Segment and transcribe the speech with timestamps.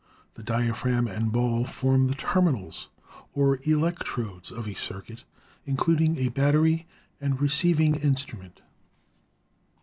[0.33, 2.89] The diaphragm and ball form the terminals
[3.35, 5.25] or electrodes of a circuit,
[5.67, 6.87] including a battery
[7.21, 8.61] and receiving instrument.